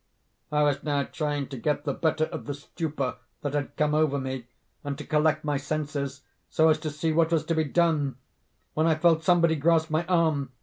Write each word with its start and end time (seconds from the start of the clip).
I 0.51 0.63
was 0.63 0.81
now 0.81 1.03
trying 1.03 1.47
to 1.49 1.57
get 1.57 1.83
the 1.83 1.93
better 1.93 2.23
of 2.23 2.47
the 2.47 2.55
stupor 2.55 3.17
that 3.41 3.53
had 3.53 3.75
come 3.77 3.93
over 3.93 4.17
me, 4.17 4.47
and 4.83 4.97
to 4.97 5.05
collect 5.05 5.43
my 5.45 5.57
senses 5.57 6.21
so 6.49 6.69
as 6.69 6.79
to 6.79 6.89
see 6.89 7.11
what 7.11 7.31
was 7.31 7.45
to 7.45 7.53
be 7.53 7.65
done, 7.65 8.15
when 8.73 8.87
I 8.87 8.95
felt 8.95 9.23
somebody 9.23 9.55
grasp 9.55 9.91
my 9.91 10.03
arm. 10.07 10.53